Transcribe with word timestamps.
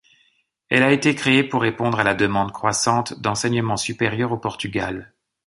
Elle 0.69 0.81
a 0.81 0.91
été 0.91 1.13
créée 1.13 1.43
pour 1.43 1.61
répondre 1.61 1.99
à 1.99 2.03
la 2.03 2.15
demande 2.15 2.51
croissante 2.51 3.21
d’enseignement 3.21 3.77
supérieur 3.77 4.31
au 4.31 4.37
Portugal. 4.39 5.13